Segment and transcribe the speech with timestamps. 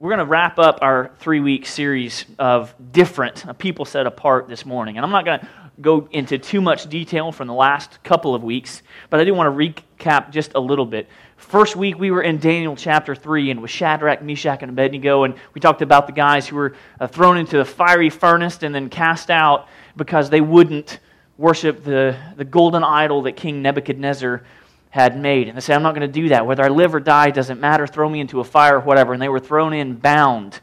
[0.00, 4.64] we're going to wrap up our three week series of different people set apart this
[4.64, 4.96] morning.
[4.96, 5.48] And I'm not going to
[5.80, 9.52] go into too much detail from the last couple of weeks, but I do want
[9.52, 11.08] to recap just a little bit.
[11.36, 15.34] First week, we were in Daniel chapter 3 and with Shadrach, Meshach, and Abednego, and
[15.52, 18.88] we talked about the guys who were uh, thrown into the fiery furnace and then
[18.88, 21.00] cast out because they wouldn't
[21.38, 24.44] worship the, the golden idol that King Nebuchadnezzar
[24.90, 25.48] had made.
[25.48, 26.46] And they said, I'm not going to do that.
[26.46, 27.86] Whether I live or die doesn't matter.
[27.86, 29.12] Throw me into a fire or whatever.
[29.12, 30.60] And they were thrown in bound.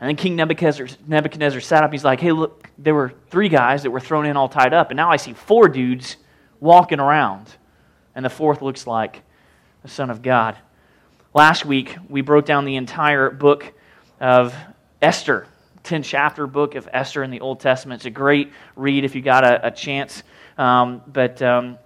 [0.00, 1.92] And then King Nebuchadnezzar, Nebuchadnezzar sat up.
[1.92, 4.90] He's like, hey, look, there were three guys that were thrown in all tied up.
[4.90, 6.16] And now I see four dudes
[6.60, 7.48] walking around.
[8.14, 9.22] And the fourth looks like
[9.82, 10.56] the Son of God.
[11.34, 13.72] Last week, we broke down the entire book
[14.20, 14.54] of
[15.02, 15.46] Esther,
[15.82, 18.00] 10 chapter book of Esther in the Old Testament.
[18.00, 20.22] It's a great read if you got a, a chance.
[20.56, 21.78] Um, but um,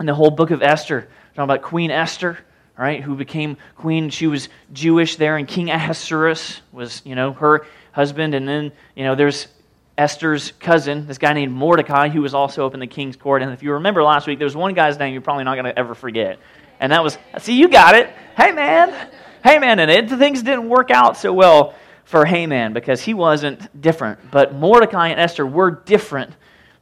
[0.00, 2.38] in the whole book of Esther, talking about Queen Esther,
[2.78, 4.10] right, who became queen.
[4.10, 8.34] She was Jewish there, and King Ahasuerus was, you know, her husband.
[8.34, 9.48] And then, you know, there's
[9.98, 13.42] Esther's cousin, this guy named Mordecai, who was also up in the king's court.
[13.42, 15.66] And if you remember last week, there was one guy's name you're probably not going
[15.66, 16.38] to ever forget.
[16.80, 18.10] And that was, see, you got it.
[18.36, 18.92] Haman.
[19.42, 19.78] Hey, man.
[19.78, 24.18] And it, things didn't work out so well for Haman because he wasn't different.
[24.30, 26.32] But Mordecai and Esther were different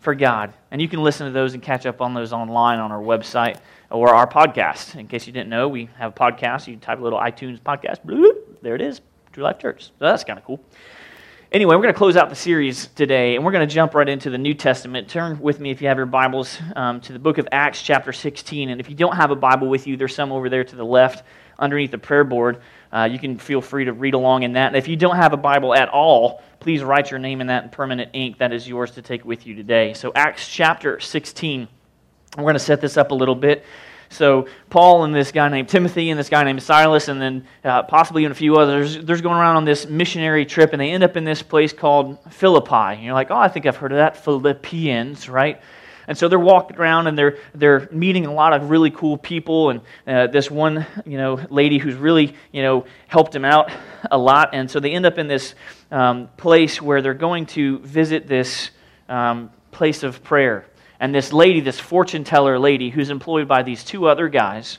[0.00, 0.52] for God.
[0.70, 3.58] And you can listen to those and catch up on those online on our website
[3.92, 4.96] or our podcast.
[4.96, 6.66] In case you didn't know, we have a podcast.
[6.66, 8.00] You type a little iTunes podcast,
[8.62, 9.00] there it is,
[9.32, 9.84] True Life Church.
[9.84, 10.64] So that's kind of cool.
[11.52, 14.08] Anyway, we're going to close out the series today, and we're going to jump right
[14.08, 15.10] into the New Testament.
[15.10, 18.10] Turn with me, if you have your Bibles, um, to the book of Acts, chapter
[18.10, 18.70] 16.
[18.70, 20.84] And if you don't have a Bible with you, there's some over there to the
[20.84, 21.24] left
[21.58, 22.62] underneath the prayer board.
[22.90, 24.68] Uh, you can feel free to read along in that.
[24.68, 27.64] And if you don't have a Bible at all, please write your name in that
[27.64, 28.38] in permanent ink.
[28.38, 29.92] That is yours to take with you today.
[29.92, 31.68] So, Acts chapter 16.
[32.36, 33.64] We're going to set this up a little bit.
[34.08, 37.82] So Paul and this guy named Timothy and this guy named Silas and then uh,
[37.82, 41.02] possibly even a few others, they're going around on this missionary trip and they end
[41.02, 42.74] up in this place called Philippi.
[42.74, 45.60] And you're like, oh, I think I've heard of that, Philippians, right?
[46.08, 49.70] And so they're walking around and they're, they're meeting a lot of really cool people.
[49.70, 53.70] And uh, this one, you know, lady who's really, you know, helped them out
[54.10, 54.50] a lot.
[54.52, 55.54] And so they end up in this
[55.90, 58.70] um, place where they're going to visit this
[59.08, 60.66] um, place of prayer.
[61.02, 64.78] And this lady, this fortune teller lady, who's employed by these two other guys,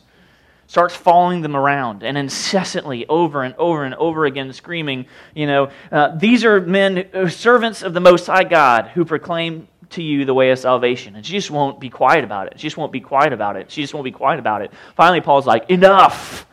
[0.67, 5.69] starts following them around and incessantly over and over and over again screaming, you know,
[5.91, 10.23] uh, these are men, uh, servants of the Most High God, who proclaim to you
[10.23, 11.17] the way of salvation.
[11.17, 12.57] And she just won't be quiet about it.
[12.57, 13.69] She just won't be quiet about it.
[13.69, 14.71] She just won't be quiet about it.
[14.95, 16.47] Finally, Paul's like, enough!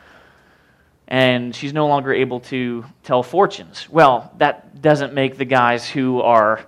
[1.06, 3.88] And she's no longer able to tell fortunes.
[3.88, 6.66] Well, that doesn't make the guys who are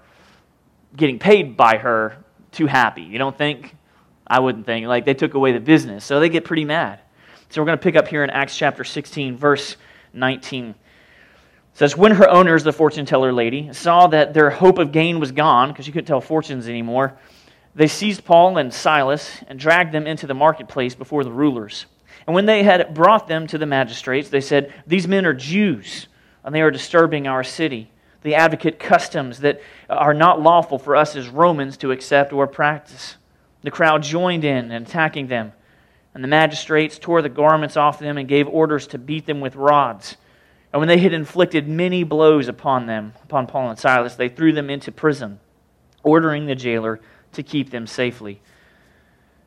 [0.97, 2.22] getting paid by her
[2.53, 3.03] too happy.
[3.03, 3.75] You don't think?
[4.27, 4.87] I wouldn't think.
[4.87, 6.05] Like they took away the business.
[6.05, 7.01] So they get pretty mad.
[7.49, 9.77] So we're going to pick up here in Acts chapter 16, verse
[10.15, 10.71] 19.
[10.71, 10.77] It
[11.75, 15.33] says, When her owners, the fortune teller lady, saw that their hope of gain was
[15.33, 17.19] gone, because you couldn't tell fortunes anymore,
[17.75, 21.87] they seized Paul and Silas and dragged them into the marketplace before the rulers.
[22.27, 26.07] And when they had brought them to the magistrates, they said, These men are Jews,
[26.45, 27.91] and they are disturbing our city
[28.23, 33.17] the advocate customs that are not lawful for us as Romans to accept or practice.
[33.63, 35.53] The crowd joined in in attacking them,
[36.15, 39.57] and the magistrates tore the garments off them and gave orders to beat them with
[39.57, 40.17] rods.
[40.73, 44.53] And when they had inflicted many blows upon them, upon Paul and Silas, they threw
[44.53, 45.39] them into prison,
[46.03, 47.01] ordering the jailer
[47.33, 48.41] to keep them safely.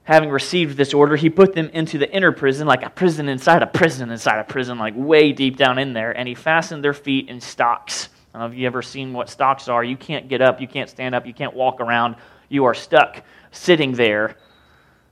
[0.03, 3.63] Having received this order, he put them into the inner prison, like a prison inside
[3.63, 6.93] a prison inside a prison, like way deep down in there, and he fastened their
[6.93, 9.81] feet in stocks I don't know if you've ever seen what stocks are.
[9.81, 12.17] You can't get up, you can't stand up, you can't walk around.
[12.49, 14.35] You are stuck sitting there,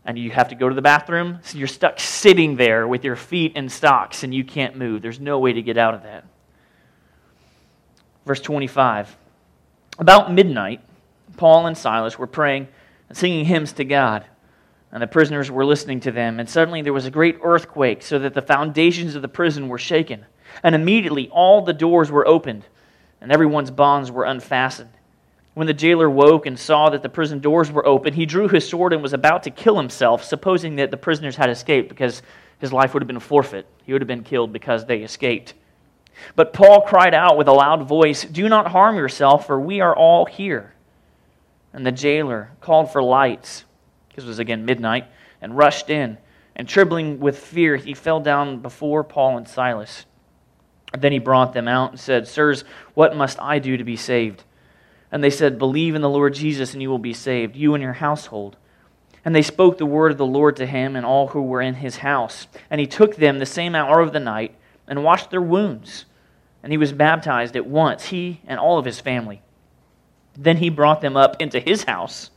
[0.03, 1.39] and you have to go to the bathroom.
[1.41, 5.01] So you're stuck sitting there with your feet in stocks, and you can't move.
[5.01, 6.25] There's no way to get out of that.
[8.25, 9.15] Verse 25.
[9.99, 10.81] About midnight,
[11.37, 12.67] Paul and Silas were praying
[13.07, 14.25] and singing hymns to God,
[14.91, 16.41] and the prisoners were listening to them.
[16.41, 19.77] And suddenly there was a great earthquake, so that the foundations of the prison were
[19.77, 20.25] shaken.
[20.61, 22.65] And immediately all the doors were opened
[23.23, 24.91] and everyone's bonds were unfastened.
[25.53, 28.67] When the jailer woke and saw that the prison doors were open, he drew his
[28.67, 32.21] sword and was about to kill himself, supposing that the prisoners had escaped because
[32.59, 33.65] his life would have been forfeit.
[33.85, 35.53] He would have been killed because they escaped.
[36.35, 39.95] But Paul cried out with a loud voice, Do not harm yourself, for we are
[39.95, 40.73] all here.
[41.71, 43.63] And the jailer called for lights,
[44.09, 45.05] because it was again midnight,
[45.41, 46.17] and rushed in.
[46.57, 50.05] And trembling with fear, he fell down before Paul and Silas.
[50.97, 52.63] Then he brought them out and said, Sirs,
[52.93, 54.43] what must I do to be saved?
[55.11, 57.83] And they said, Believe in the Lord Jesus, and you will be saved, you and
[57.83, 58.57] your household.
[59.25, 61.75] And they spoke the word of the Lord to him and all who were in
[61.75, 62.47] his house.
[62.69, 64.55] And he took them the same hour of the night
[64.87, 66.05] and washed their wounds.
[66.61, 69.41] and he was baptized at once, he and all of his family.
[70.37, 72.31] Then he brought them up into his house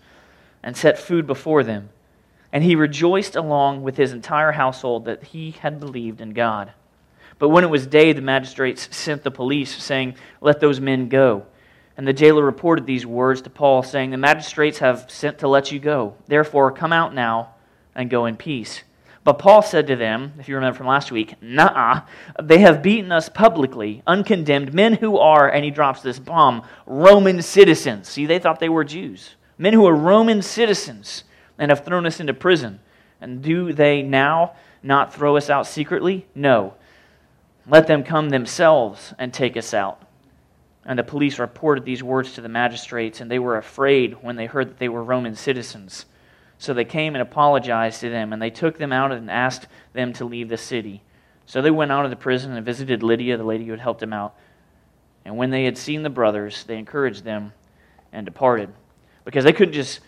[0.64, 1.90] and set food before them.
[2.52, 6.72] And he rejoiced along with his entire household that he had believed in God.
[7.38, 11.46] But when it was day, the magistrates sent the police, saying, Let those men go.
[11.96, 15.72] And the jailer reported these words to Paul, saying, The magistrates have sent to let
[15.72, 16.14] you go.
[16.26, 17.54] Therefore, come out now
[17.94, 18.82] and go in peace.
[19.26, 22.02] But Paul said to them, if you remember from last week, Nah,
[22.40, 27.42] they have beaten us publicly, uncondemned, men who are, and he drops this bomb, Roman
[27.42, 28.08] citizens.
[28.08, 29.34] See, they thought they were Jews.
[29.58, 31.24] Men who are Roman citizens
[31.58, 32.78] and have thrown us into prison.
[33.20, 36.26] And do they now not throw us out secretly?
[36.34, 36.74] No.
[37.68, 40.02] Let them come themselves and take us out.
[40.84, 44.46] And the police reported these words to the magistrates, and they were afraid when they
[44.46, 46.06] heard that they were Roman citizens.
[46.58, 50.12] So they came and apologized to them, and they took them out and asked them
[50.14, 51.02] to leave the city.
[51.44, 54.00] So they went out of the prison and visited Lydia, the lady who had helped
[54.00, 54.36] them out.
[55.24, 57.52] And when they had seen the brothers, they encouraged them
[58.12, 58.72] and departed.
[59.24, 60.00] Because they couldn't just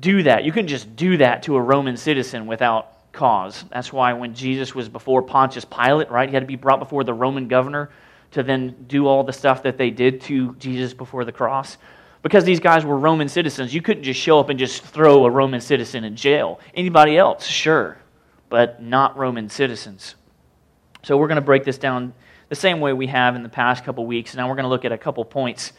[0.00, 0.44] do that.
[0.44, 3.64] You couldn't just do that to a Roman citizen without cause.
[3.70, 7.04] That's why when Jesus was before Pontius Pilate, right, he had to be brought before
[7.04, 7.90] the Roman governor
[8.32, 11.76] to then do all the stuff that they did to Jesus before the cross
[12.22, 15.30] because these guys were Roman citizens, you couldn't just show up and just throw a
[15.30, 16.60] Roman citizen in jail.
[16.72, 17.98] Anybody else, sure,
[18.48, 20.14] but not Roman citizens.
[21.02, 22.14] So we're going to break this down
[22.48, 24.36] the same way we have in the past couple weeks.
[24.36, 25.72] Now we're going to look at a couple points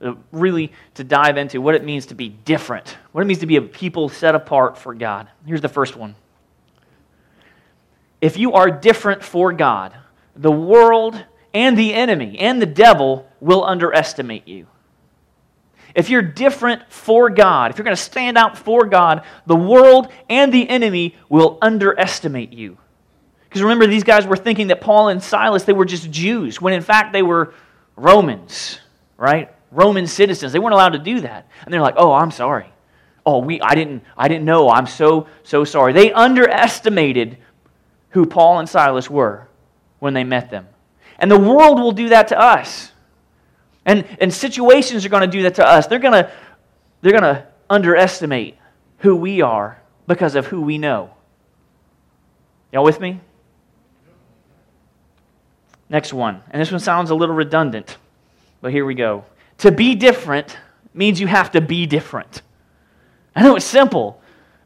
[0.00, 3.46] uh, really to dive into what it means to be different, what it means to
[3.46, 5.28] be a people set apart for God.
[5.44, 6.14] Here's the first one.
[8.20, 9.94] If you are different for God,
[10.36, 11.24] the world
[11.54, 14.66] and the enemy and the devil will underestimate you.
[15.94, 20.12] If you're different for God, if you're going to stand out for God, the world
[20.28, 22.78] and the enemy will underestimate you.
[23.48, 26.72] Because remember, these guys were thinking that Paul and Silas, they were just Jews, when
[26.72, 27.54] in fact they were
[27.96, 28.78] Romans,
[29.16, 29.52] right?
[29.72, 30.52] Roman citizens.
[30.52, 31.48] They weren't allowed to do that.
[31.64, 32.72] And they're like, oh, I'm sorry.
[33.26, 34.70] Oh, we, I, didn't, I didn't know.
[34.70, 35.92] I'm so, so sorry.
[35.92, 37.38] They underestimated
[38.10, 39.48] who Paul and Silas were
[39.98, 40.66] when they met them.
[41.18, 42.92] And the world will do that to us.
[43.84, 45.86] And, and situations are going to do that to us.
[45.86, 46.30] They're going to,
[47.00, 48.56] they're going to underestimate
[48.98, 51.10] who we are because of who we know.
[52.72, 53.20] Y'all with me?
[55.88, 56.42] Next one.
[56.50, 57.96] And this one sounds a little redundant,
[58.60, 59.24] but here we go.
[59.58, 60.56] To be different
[60.94, 62.42] means you have to be different.
[63.34, 64.20] I know it's simple,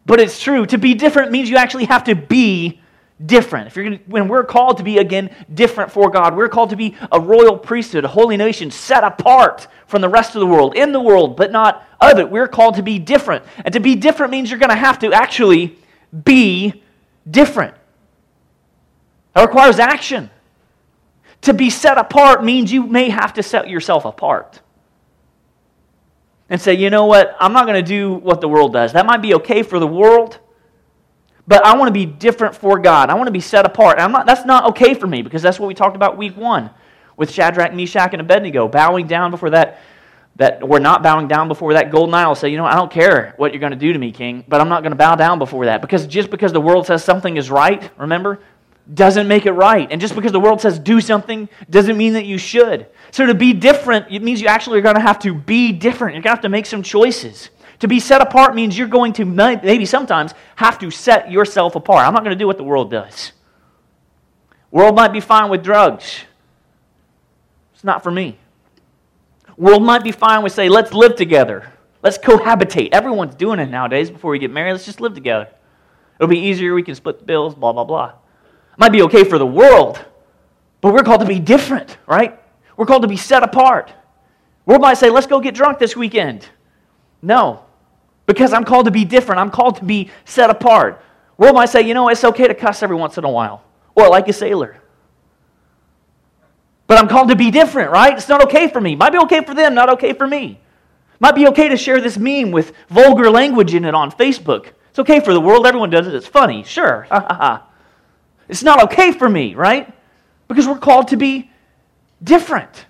[0.06, 0.66] but it's true.
[0.66, 2.80] To be different means you actually have to be
[3.24, 3.66] different.
[3.66, 6.76] If you're gonna, when we're called to be again different for God, we're called to
[6.76, 10.76] be a royal priesthood, a holy nation set apart from the rest of the world,
[10.76, 12.28] in the world, but not of it.
[12.28, 13.44] We're called to be different.
[13.64, 15.78] And to be different means you're going to have to actually
[16.24, 16.82] be
[17.30, 17.74] different.
[19.34, 20.30] That requires action.
[21.42, 24.60] To be set apart means you may have to set yourself apart.
[26.48, 27.36] And say, you know what?
[27.40, 28.92] I'm not going to do what the world does.
[28.92, 30.38] That might be okay for the world,
[31.46, 33.10] but I want to be different for God.
[33.10, 33.98] I want to be set apart.
[33.98, 36.70] Not, that's not okay for me because that's what we talked about week one
[37.16, 39.80] with Shadrach, Meshach, and Abednego, bowing down before that,
[40.36, 42.34] that we're not bowing down before that golden idol.
[42.34, 44.60] Say, you know, I don't care what you're going to do to me, king, but
[44.60, 45.80] I'm not going to bow down before that.
[45.80, 48.40] Because just because the world says something is right, remember,
[48.92, 49.88] doesn't make it right.
[49.90, 52.86] And just because the world says do something doesn't mean that you should.
[53.12, 56.14] So to be different, it means you actually are going to have to be different.
[56.14, 57.50] You're going to have to make some choices.
[57.80, 62.06] To be set apart means you're going to maybe sometimes have to set yourself apart.
[62.06, 63.32] I'm not going to do what the world does.
[64.70, 66.24] World might be fine with drugs.
[67.74, 68.38] It's not for me.
[69.56, 71.70] World might be fine with say, let's live together.
[72.02, 72.90] Let's cohabitate.
[72.92, 74.72] Everyone's doing it nowadays before we get married.
[74.72, 75.48] Let's just live together.
[76.18, 76.74] It'll be easier.
[76.74, 78.12] We can split the bills, blah, blah, blah.
[78.76, 80.04] Might be okay for the world,
[80.80, 82.38] but we're called to be different, right?
[82.76, 83.92] We're called to be set apart.
[84.66, 86.48] World might say, let's go get drunk this weekend.
[87.24, 87.64] No,
[88.26, 89.40] because I'm called to be different.
[89.40, 91.02] I'm called to be set apart.
[91.38, 93.64] World might say, you know, it's okay to cuss every once in a while,
[93.94, 94.76] or like a sailor.
[96.86, 98.14] But I'm called to be different, right?
[98.14, 98.94] It's not okay for me.
[98.94, 100.60] Might be okay for them, not okay for me.
[101.18, 104.72] Might be okay to share this meme with vulgar language in it on Facebook.
[104.90, 105.66] It's okay for the world.
[105.66, 106.14] Everyone does it.
[106.14, 106.62] It's funny.
[106.62, 107.06] Sure.
[108.50, 109.90] it's not okay for me, right?
[110.46, 111.50] Because we're called to be
[112.22, 112.84] different.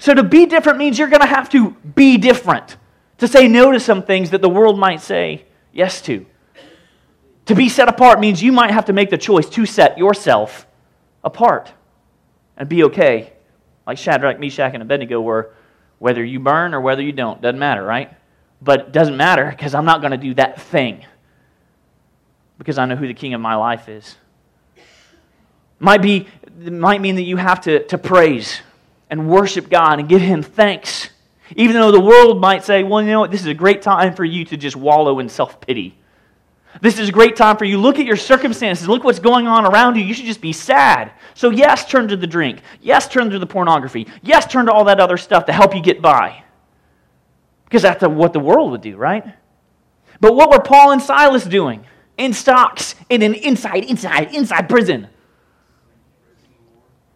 [0.00, 2.76] So to be different means you're going to have to be different
[3.18, 6.26] to say no to some things that the world might say yes to.
[7.46, 10.66] To be set apart means you might have to make the choice to set yourself
[11.22, 11.72] apart
[12.56, 13.32] and be okay,
[13.86, 15.54] like Shadrach, Meshach, and Abednego were,
[15.98, 17.40] whether you burn or whether you don't.
[17.40, 18.12] Doesn't matter, right?
[18.60, 21.04] But it doesn't matter because I'm not going to do that thing
[22.58, 24.16] because I know who the king of my life is.
[25.78, 26.26] Might, be,
[26.58, 28.60] might mean that you have to, to praise
[29.10, 31.10] and worship God and give Him thanks.
[31.54, 34.14] Even though the world might say, well, you know what, this is a great time
[34.14, 35.96] for you to just wallow in self pity.
[36.80, 37.78] This is a great time for you.
[37.78, 38.88] Look at your circumstances.
[38.88, 40.02] Look what's going on around you.
[40.02, 41.12] You should just be sad.
[41.34, 42.60] So, yes, turn to the drink.
[42.82, 44.06] Yes, turn to the pornography.
[44.22, 46.42] Yes, turn to all that other stuff to help you get by.
[47.64, 49.24] Because that's what the world would do, right?
[50.20, 51.84] But what were Paul and Silas doing?
[52.18, 55.08] In stocks, in an inside, inside, inside prison.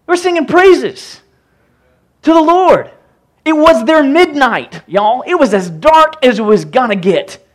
[0.06, 1.20] They were singing praises
[2.22, 2.90] to the Lord.
[3.44, 5.23] It was their midnight, y'all.
[5.26, 7.47] It was as dark as it was gonna get.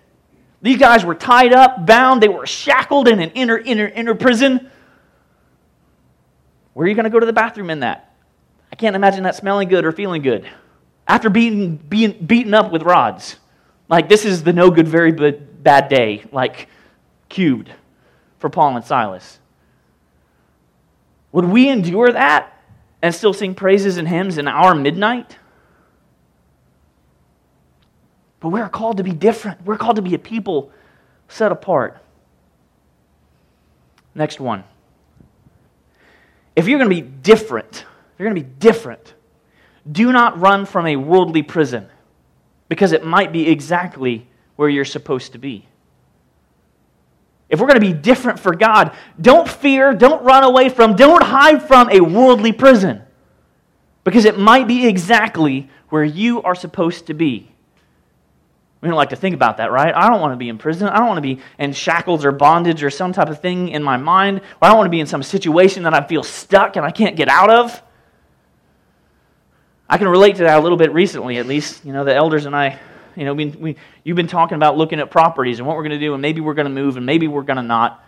[0.62, 4.72] These guys were tied up, bound, they were shackled in an inner, inner, inner prison.
[6.74, 8.14] Where are you gonna go to the bathroom in that?
[8.72, 10.50] I can't imagine that smelling good or feeling good.
[11.08, 13.38] After being, being beaten up with rods.
[13.88, 16.68] Like, this is the no good, very bad day, like,
[17.30, 17.72] cubed
[18.40, 19.40] for Paul and Silas.
[21.32, 22.60] Would we endure that
[23.02, 25.38] and still sing praises and hymns in our midnight?
[28.46, 29.66] But we're called to be different.
[29.66, 30.72] We're called to be a people
[31.30, 31.98] set apart.
[34.14, 34.64] Next one.
[36.56, 39.16] If you're going to be different, if you're going to be different,
[39.92, 41.90] do not run from a worldly prison
[42.70, 45.66] because it might be exactly where you're supposed to be.
[47.50, 51.24] If we're going to be different for God, don't fear, don't run away from, don't
[51.24, 53.02] hide from a worldly prison
[54.04, 57.50] because it might be exactly where you are supposed to be.
[58.86, 59.96] We don't like to think about that, right?
[59.96, 60.88] I don't want to be in prison.
[60.88, 63.82] I don't want to be in shackles or bondage or some type of thing in
[63.82, 64.42] my mind.
[64.42, 66.92] Or I don't want to be in some situation that I feel stuck and I
[66.92, 67.82] can't get out of.
[69.90, 71.84] I can relate to that a little bit recently, at least.
[71.84, 72.80] You know, the elders and I,
[73.16, 76.00] you know, we, we, you've been talking about looking at properties and what we're going
[76.00, 78.06] to do, and maybe we're going to move, and maybe we're going to not.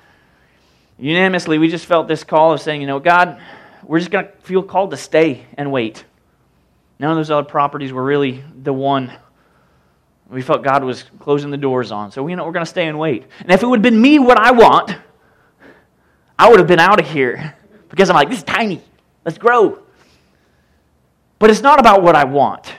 [0.99, 3.41] Unanimously, we just felt this call of saying, you know, God,
[3.83, 6.05] we're just going to feel called to stay and wait.
[6.99, 9.11] None of those other properties were really the one
[10.29, 12.11] we felt God was closing the doors on.
[12.11, 13.25] So, you know, we're going to stay and wait.
[13.39, 14.95] And if it would have been me what I want,
[16.37, 17.55] I would have been out of here
[17.89, 18.81] because I'm like, this is tiny.
[19.23, 19.79] Let's grow.
[21.39, 22.73] But it's not about what I want.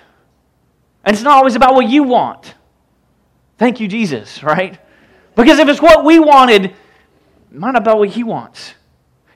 [1.05, 2.55] And it's not always about what you want.
[3.57, 4.79] Thank you, Jesus, right?
[5.35, 6.75] Because if it's what we wanted, it
[7.51, 8.75] might not about what he wants.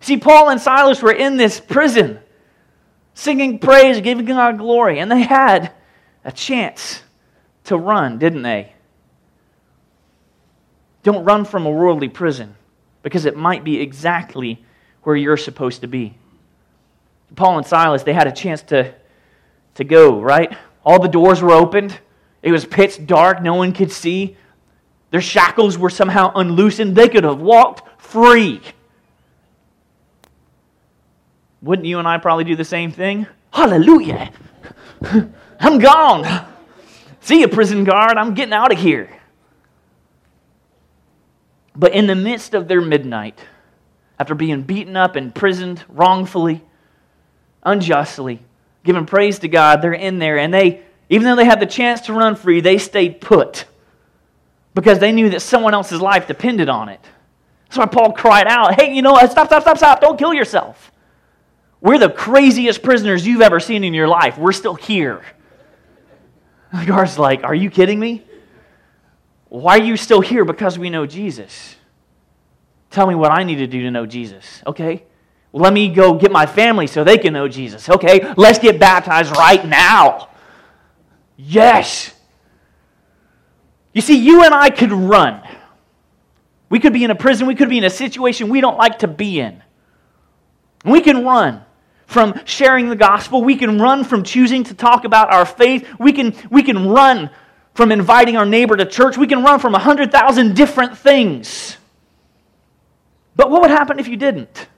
[0.00, 2.19] See, Paul and Silas were in this prison,
[3.14, 5.73] singing praise, giving God glory, and they had
[6.25, 7.02] a chance
[7.64, 8.73] to run, didn't they?
[11.02, 12.54] Don't run from a worldly prison
[13.02, 14.64] because it might be exactly
[15.02, 16.14] where you're supposed to be.
[17.35, 18.95] Paul and Silas, they had a chance to,
[19.75, 20.57] to go, right?
[20.85, 21.99] All the doors were opened.
[22.42, 23.42] It was pitch dark.
[23.42, 24.37] No one could see.
[25.11, 26.97] Their shackles were somehow unloosened.
[26.97, 28.61] They could have walked free.
[31.62, 33.26] Wouldn't you and I probably do the same thing?
[33.52, 34.33] Hallelujah!
[35.61, 36.51] I'm gone.
[37.23, 39.09] See you, prison guard, I'm getting out of here.
[41.75, 43.38] But in the midst of their midnight,
[44.19, 46.62] after being beaten up, and imprisoned wrongfully,
[47.62, 48.41] unjustly,
[48.85, 52.02] giving praise to God, they're in there, and they, even though they had the chance
[52.02, 53.67] to run free, they stayed put
[54.75, 57.00] because they knew that someone else's life depended on it.
[57.67, 59.31] That's why Paul cried out, Hey, you know, what?
[59.31, 60.91] stop, stop, stop, stop, don't kill yourself.
[61.81, 64.38] We're the craziest prisoners you've ever seen in your life.
[64.38, 65.23] We're still here.
[66.87, 68.25] Guard's like, Are you kidding me?
[69.49, 70.45] Why are you still here?
[70.45, 71.76] Because we know Jesus.
[72.91, 74.62] Tell me what I need to do to know Jesus.
[74.67, 75.05] Okay?
[75.52, 77.88] Let me go get my family so they can know Jesus.
[77.88, 78.33] Okay?
[78.37, 80.31] Let's get baptized right now.
[81.37, 82.14] Yes.
[83.93, 85.43] You see, you and I could run.
[86.71, 87.47] We could be in a prison.
[87.47, 89.62] We could be in a situation we don't like to be in.
[90.85, 91.62] We can run
[92.06, 93.42] from sharing the gospel.
[93.42, 95.88] We can run from choosing to talk about our faith.
[95.99, 97.30] We can, we can run
[97.75, 99.16] from inviting our neighbor to church.
[99.16, 101.76] We can run from 100,000 different things.
[103.35, 104.68] But what would happen if you didn't?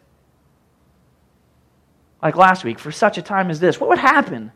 [2.22, 4.52] Like last week, for such a time as this, what would happen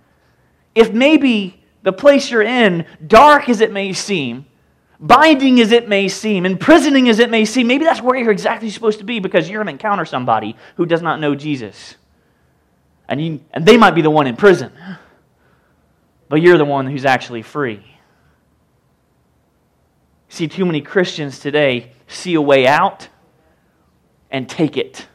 [0.75, 4.47] if maybe the place you're in, dark as it may seem,
[5.01, 8.71] binding as it may seem, imprisoning as it may seem, maybe that's where you're exactly
[8.71, 11.97] supposed to be because you're going to encounter somebody who does not know Jesus?
[13.09, 14.71] And, you, and they might be the one in prison,
[16.29, 17.83] but you're the one who's actually free.
[20.29, 23.09] See, too many Christians today see a way out
[24.31, 25.07] and take it.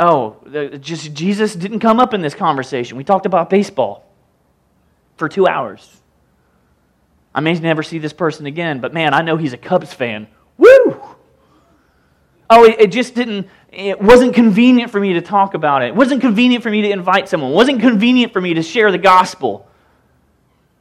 [0.00, 2.96] Oh, the, just Jesus didn't come up in this conversation.
[2.96, 4.06] We talked about baseball
[5.16, 6.00] for two hours.
[7.34, 10.28] I may never see this person again, but man, I know he's a Cubs fan.
[10.56, 11.07] Woo!
[12.50, 15.88] Oh, it, it just didn't, it wasn't convenient for me to talk about it.
[15.88, 17.52] It wasn't convenient for me to invite someone.
[17.52, 19.68] It wasn't convenient for me to share the gospel.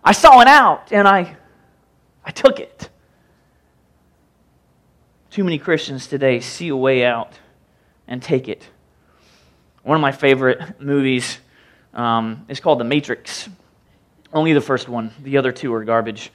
[0.04, 1.36] I saw it out and I,
[2.24, 2.90] I took it.
[5.30, 7.34] Too many Christians today see a way out
[8.08, 8.68] and take it.
[9.84, 11.38] One of my favorite movies
[11.94, 13.50] um, is called The Matrix.
[14.34, 16.32] Only the first one, the other two are garbage.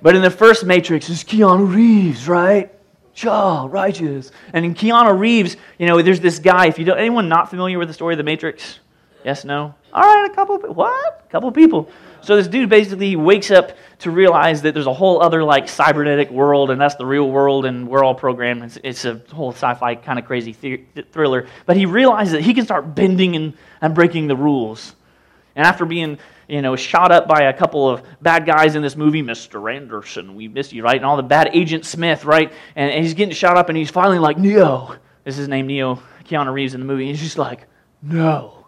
[0.00, 2.77] But in the first Matrix, it's Keanu Reeves, right?
[3.18, 4.30] Shaw, righteous.
[4.52, 6.66] And in Keanu Reeves, you know, there's this guy.
[6.66, 8.78] If you don't, anyone not familiar with the story of the Matrix?
[9.24, 9.74] Yes, no?
[9.92, 10.56] All right, a couple.
[10.58, 11.24] What?
[11.26, 11.90] A couple people.
[12.20, 16.30] So this dude basically wakes up to realize that there's a whole other like cybernetic
[16.30, 18.62] world, and that's the real world, and we're all programmed.
[18.62, 21.48] It's, it's a whole sci-fi kind of crazy th- thriller.
[21.66, 24.94] But he realizes that he can start bending and, and breaking the rules.
[25.56, 28.96] And after being you know, shot up by a couple of bad guys in this
[28.96, 29.72] movie, Mr.
[29.74, 30.96] Anderson, we miss you, right?
[30.96, 32.50] And all the bad Agent Smith, right?
[32.74, 34.96] And, and he's getting shot up, and he's finally like, Neo.
[35.24, 37.04] This is his name, Neo, Keanu Reeves in the movie.
[37.04, 37.66] And he's just like,
[38.00, 38.66] no.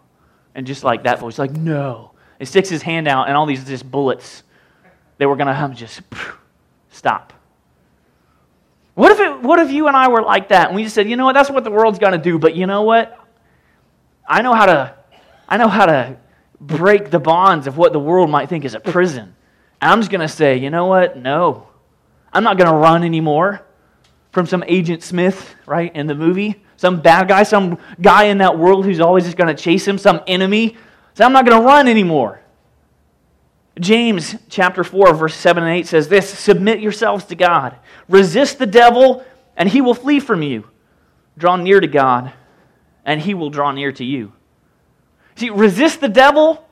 [0.53, 2.11] And just like that voice, like, no.
[2.37, 4.43] He sticks his hand out, and all these just bullets
[5.17, 6.01] that were going to hum just
[6.91, 7.33] stop.
[8.93, 11.09] What if, it, what if you and I were like that, and we just said,
[11.09, 13.17] you know what, that's what the world's going to do, but you know what?
[14.27, 14.95] I know how to,
[15.49, 16.17] I know how to
[16.61, 19.35] break the bonds of what the world might think is a prison.
[19.81, 21.17] And I'm just going to say, you know what?
[21.17, 21.67] No.
[22.31, 23.65] I'm not going to run anymore
[24.31, 26.63] from some Agent Smith, right, in the movie.
[26.77, 29.97] Some bad guy, some guy in that world who's always just going to chase him,
[29.97, 30.77] some enemy.
[31.15, 32.41] So I'm not going to run anymore.
[33.79, 37.75] James chapter 4, verse 7 and 8 says this Submit yourselves to God,
[38.07, 39.25] resist the devil,
[39.57, 40.67] and he will flee from you.
[41.37, 42.33] Draw near to God,
[43.05, 44.33] and he will draw near to you.
[45.41, 46.63] See, resist the devil,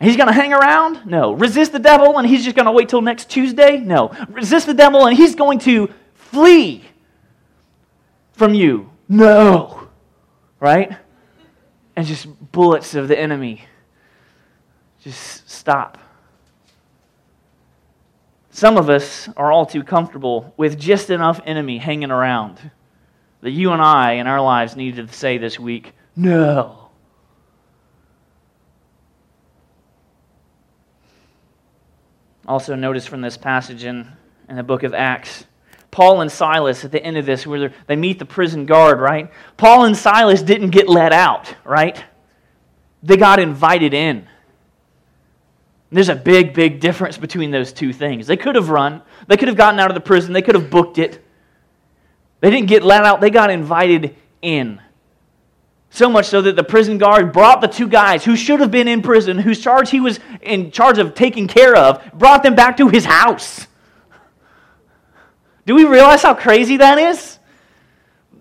[0.00, 1.04] he's going to hang around?
[1.04, 1.32] No.
[1.32, 3.76] Resist the devil and he's just going to wait till next Tuesday?
[3.76, 4.16] No.
[4.30, 6.84] Resist the devil and he's going to flee
[8.32, 8.90] from you?
[9.10, 9.88] No.
[10.58, 10.96] Right?
[11.94, 13.62] And just bullets of the enemy.
[15.02, 15.98] Just stop.
[18.52, 22.70] Some of us are all too comfortable with just enough enemy hanging around
[23.42, 26.81] that you and I in our lives needed to say this week, no.
[32.52, 34.06] Also, notice from this passage in,
[34.46, 35.46] in the book of Acts,
[35.90, 39.32] Paul and Silas at the end of this, where they meet the prison guard, right?
[39.56, 42.04] Paul and Silas didn't get let out, right?
[43.02, 44.28] They got invited in.
[45.90, 48.26] There's a big, big difference between those two things.
[48.26, 50.68] They could have run, they could have gotten out of the prison, they could have
[50.68, 51.24] booked it.
[52.40, 54.78] They didn't get let out, they got invited in.
[55.94, 58.88] So much so that the prison guard brought the two guys who should have been
[58.88, 62.78] in prison, whose charge he was in charge of taking care of, brought them back
[62.78, 63.66] to his house.
[65.66, 67.38] Do we realize how crazy that is?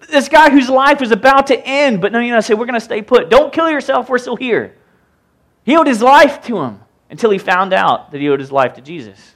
[0.09, 2.79] This guy whose life was about to end, but no, you know, say, we're going
[2.79, 3.29] to stay put.
[3.29, 4.77] Don't kill yourself, we're still here.
[5.65, 8.75] He owed his life to him until he found out that he owed his life
[8.75, 9.35] to Jesus.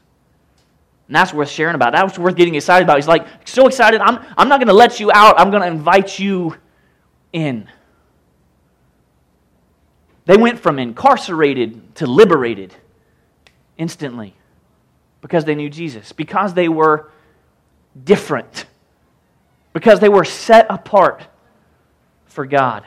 [1.09, 1.91] And that's worth sharing about.
[1.91, 2.95] That's worth getting excited about.
[2.95, 5.67] He's like, so excited, I'm, I'm not going to let you out, I'm going to
[5.67, 6.55] invite you
[7.33, 7.69] in.
[10.25, 12.73] They went from incarcerated to liberated
[13.77, 14.35] instantly
[15.21, 17.11] because they knew Jesus, because they were
[18.03, 18.65] different,
[19.73, 21.23] because they were set apart
[22.25, 22.83] for God.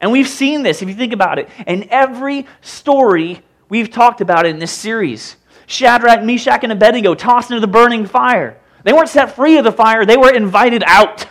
[0.00, 4.46] And we've seen this, if you think about it, in every story we've talked about
[4.46, 5.36] in this series.
[5.66, 8.58] Shadrach, Meshach, and Abednego tossed into the burning fire.
[8.84, 11.26] They weren't set free of the fire, they were invited out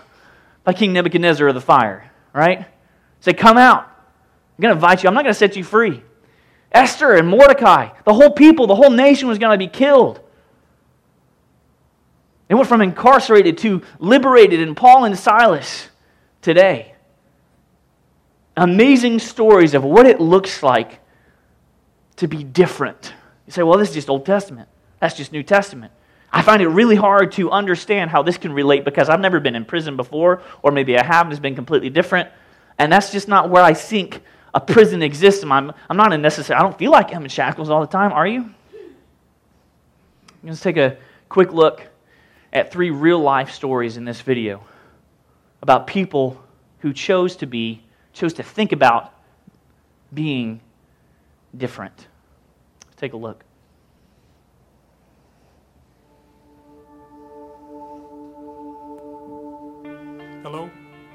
[0.63, 2.65] by King Nebuchadnezzar of the fire, right?
[3.21, 3.89] Say, come out.
[4.57, 5.09] I'm going to invite you.
[5.09, 6.01] I'm not going to set you free.
[6.71, 10.21] Esther and Mordecai, the whole people, the whole nation was going to be killed.
[12.47, 15.89] They went from incarcerated to liberated in Paul and Silas
[16.41, 16.93] today.
[18.55, 20.99] Amazing stories of what it looks like
[22.17, 23.13] to be different.
[23.45, 24.69] You say, well, this is just Old Testament.
[24.99, 25.91] That's just New Testament.
[26.31, 29.55] I find it really hard to understand how this can relate because I've never been
[29.55, 32.29] in prison before, or maybe I have, and it's been completely different.
[32.77, 34.21] And that's just not where I think
[34.55, 35.43] a prison exists.
[35.43, 38.13] I'm, I'm not a necessary, I don't feel like I'm in shackles all the time,
[38.13, 38.49] are you?
[40.41, 41.85] Let's take a quick look
[42.53, 44.63] at three real life stories in this video
[45.61, 46.41] about people
[46.79, 47.81] who chose to be,
[48.13, 49.13] chose to think about
[50.13, 50.61] being
[51.57, 52.07] different.
[52.85, 53.43] Let's take a look.
[60.43, 60.69] Hello,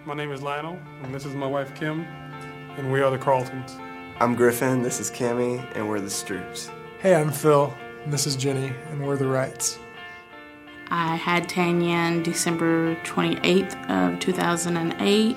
[0.04, 2.04] my name is Lionel, and this is my wife Kim
[2.80, 3.76] and we are the Carltons.
[4.20, 6.70] I'm Griffin, this is Cami, and we're the Stroups.
[6.98, 9.78] Hey, I'm Phil, and this is Jenny, and we're the Wrights.
[10.88, 15.36] I had Tanya on December 28th of 2008.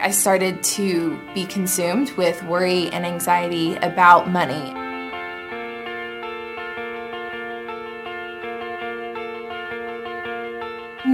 [0.00, 4.85] I started to be consumed with worry and anxiety about money.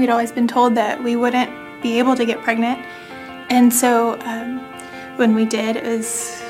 [0.02, 2.84] We'd always been told that we wouldn't be able to get pregnant,
[3.50, 4.58] and so um,
[5.14, 6.42] when we did, it was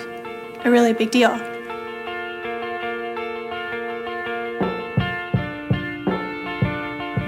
[0.64, 1.34] a really big deal.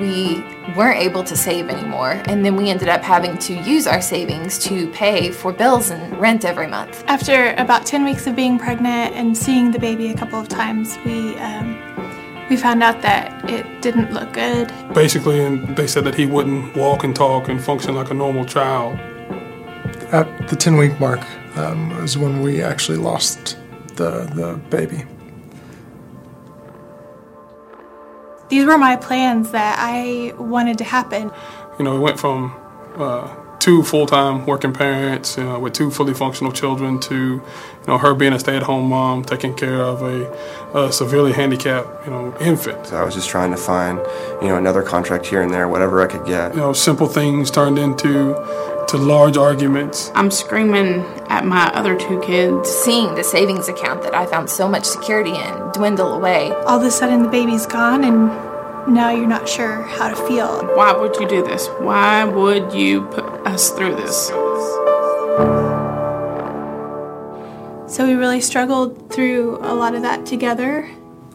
[0.00, 0.42] We
[0.74, 4.58] weren't able to save anymore, and then we ended up having to use our savings
[4.60, 7.04] to pay for bills and rent every month.
[7.06, 10.96] After about 10 weeks of being pregnant and seeing the baby a couple of times,
[11.04, 11.83] we um,
[12.48, 14.72] we found out that it didn't look good.
[14.94, 18.44] Basically, and they said that he wouldn't walk and talk and function like a normal
[18.44, 18.98] child.
[20.12, 21.20] At the 10 week mark
[21.56, 23.56] um, was when we actually lost
[23.96, 25.04] the, the baby.
[28.48, 31.30] These were my plans that I wanted to happen.
[31.78, 32.54] You know, we went from
[32.96, 37.42] uh, two full-time working parents you know, with two fully functional children to you
[37.88, 42.36] know her being a stay-at-home mom taking care of a, a severely handicapped you know
[42.40, 43.98] infant so i was just trying to find
[44.42, 47.50] you know another contract here and there whatever i could get you know simple things
[47.50, 48.34] turned into
[48.86, 51.00] to large arguments I'm screaming
[51.30, 52.68] at my other two kids.
[52.68, 56.52] Seeing the savings account that I found so much security in dwindle away.
[56.66, 58.28] All of a sudden, the baby's gone, and
[58.94, 60.66] now you're not sure how to feel.
[60.76, 61.66] Why would you do this?
[61.78, 64.28] Why would you put us through this?
[67.86, 70.88] So we really struggled through a lot of that together.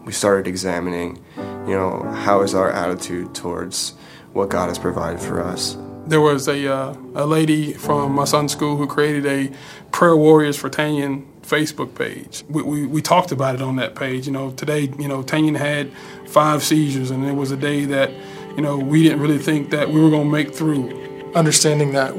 [0.05, 1.23] we started examining
[1.67, 3.93] you know how is our attitude towards
[4.33, 8.51] what god has provided for us there was a, uh, a lady from my son's
[8.51, 9.51] school who created a
[9.91, 14.25] prayer warriors for tanyan facebook page we, we, we talked about it on that page
[14.25, 15.91] you know today you know tanyan had
[16.27, 18.09] five seizures and it was a day that
[18.55, 20.89] you know we didn't really think that we were going to make through
[21.35, 22.13] Understanding that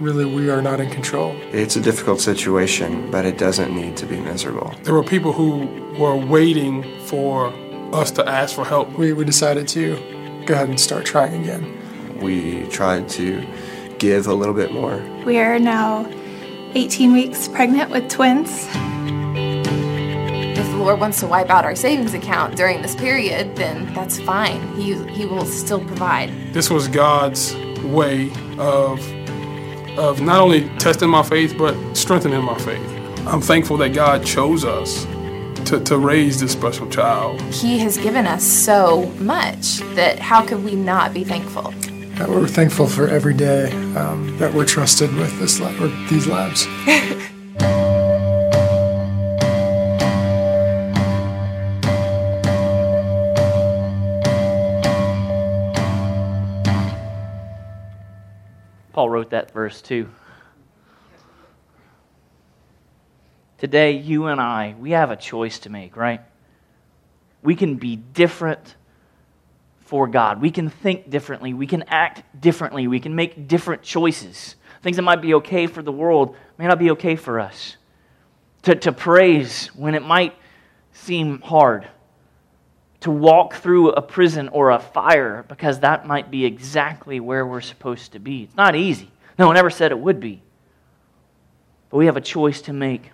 [0.00, 1.34] really we are not in control.
[1.52, 5.66] it's a difficult situation but it doesn't need to be miserable there were people who
[5.98, 7.50] were waiting for
[7.94, 9.96] us to ask for help We, we decided to
[10.44, 11.64] go ahead and start trying again.
[12.20, 13.46] we tried to
[13.98, 16.06] give a little bit more We are now
[16.74, 18.50] 18 weeks pregnant with twins.
[20.58, 24.18] If the Lord wants to wipe out our savings account during this period, then that's
[24.20, 24.60] fine.
[24.76, 26.28] He, he will still provide.
[26.52, 27.54] this was god's
[27.86, 29.00] way of
[29.98, 32.86] of not only testing my faith but strengthening my faith
[33.26, 35.06] i'm thankful that god chose us
[35.64, 40.64] to, to raise this special child He has given us so much that how could
[40.64, 41.68] we not be thankful?
[41.68, 46.26] Uh, we're thankful for every day um, that we're trusted with this lab, or these
[46.26, 46.66] labs.
[58.96, 60.08] Paul wrote that verse too.
[63.58, 66.22] Today, you and I, we have a choice to make, right?
[67.42, 68.74] We can be different
[69.80, 70.40] for God.
[70.40, 71.52] We can think differently.
[71.52, 72.88] We can act differently.
[72.88, 74.56] We can make different choices.
[74.80, 77.76] Things that might be okay for the world may not be okay for us.
[78.62, 80.34] To, to praise when it might
[80.92, 81.86] seem hard.
[83.06, 87.60] To walk through a prison or a fire because that might be exactly where we're
[87.60, 88.42] supposed to be.
[88.42, 89.12] It's not easy.
[89.38, 90.42] No one ever said it would be.
[91.88, 93.12] But we have a choice to make.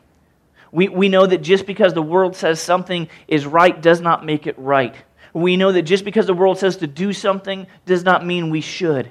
[0.70, 4.46] We, we know that just because the world says something is right does not make
[4.46, 4.94] it right.
[5.35, 8.62] We know that just because the world says to do something does not mean we
[8.62, 9.11] should.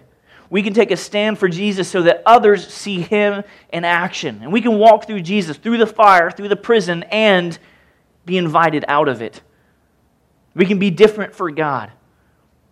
[0.50, 4.40] We can take a stand for Jesus so that others see him in action.
[4.42, 7.56] And we can walk through Jesus, through the fire, through the prison, and
[8.26, 9.42] be invited out of it.
[10.54, 11.92] We can be different for God,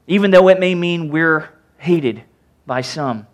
[0.07, 2.23] even though it may mean we're hated
[2.65, 3.27] by some.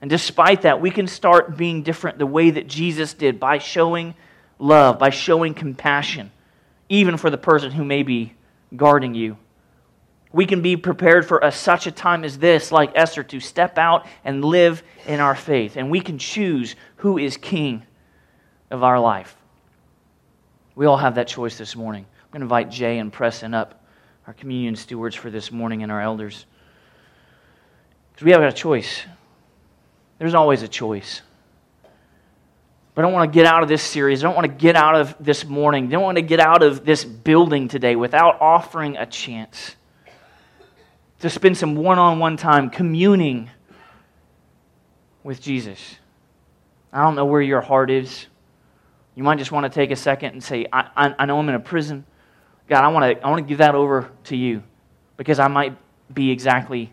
[0.00, 4.14] And despite that, we can start being different the way that Jesus did by showing
[4.58, 6.30] love, by showing compassion,
[6.88, 8.34] even for the person who may be
[8.76, 9.36] guarding you.
[10.32, 13.78] We can be prepared for a, such a time as this, like Esther, to step
[13.78, 15.76] out and live in our faith.
[15.76, 17.82] And we can choose who is king
[18.70, 19.34] of our life.
[20.74, 22.06] We all have that choice this morning.
[22.28, 23.82] I'm going to invite Jay and Preston up,
[24.26, 26.44] our communion stewards for this morning and our elders.
[28.12, 29.00] Because we have a choice.
[30.18, 31.22] There's always a choice.
[32.94, 34.22] But I don't want to get out of this series.
[34.22, 35.86] I don't want to get out of this morning.
[35.86, 39.76] I don't want to get out of this building today without offering a chance
[41.20, 43.48] to spend some one on one time communing
[45.24, 45.96] with Jesus.
[46.92, 48.26] I don't know where your heart is.
[49.14, 51.48] You might just want to take a second and say, I, I, I know I'm
[51.48, 52.04] in a prison.
[52.68, 54.62] God, I want to I want to give that over to you
[55.16, 55.76] because I might
[56.12, 56.92] be exactly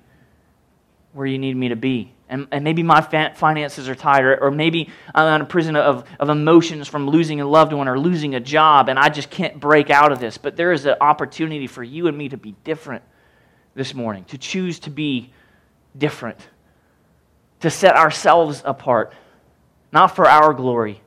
[1.14, 2.12] where you need me to be.
[2.28, 6.06] And, and maybe my finances are tight, or, or maybe I'm in a prison of,
[6.20, 9.60] of emotions from losing a loved one or losing a job, and I just can't
[9.60, 10.40] break out of this.
[10.40, 13.04] But there is an opportunity for you and me to be different
[13.76, 15.32] this morning, to choose to be
[15.96, 16.40] different,
[17.60, 19.14] to set ourselves apart,
[19.92, 21.02] not for our glory,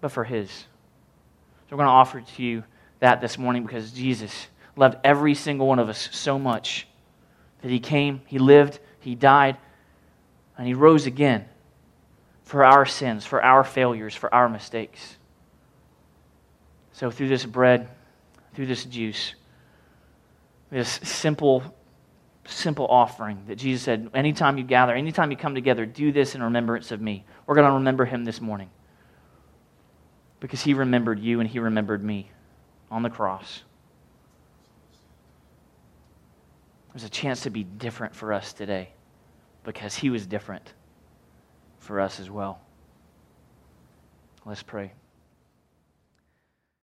[0.00, 0.50] but for His.
[0.50, 0.66] So
[1.70, 2.64] we're going to offer it to you
[3.04, 6.88] that this morning because Jesus loved every single one of us so much
[7.60, 9.58] that He came, He lived, He died,
[10.56, 11.44] and He rose again
[12.44, 15.18] for our sins, for our failures, for our mistakes.
[16.92, 17.90] So through this bread,
[18.54, 19.34] through this juice,
[20.70, 21.62] this simple,
[22.46, 26.42] simple offering that Jesus said, anytime you gather, anytime you come together, do this in
[26.42, 27.26] remembrance of me.
[27.44, 28.70] We're going to remember him this morning
[30.40, 32.30] because he remembered you and he remembered me
[32.90, 33.62] on the cross.
[36.92, 38.90] There's a chance to be different for us today
[39.64, 40.74] because he was different
[41.80, 42.60] for us as well.
[44.46, 44.92] Let's pray.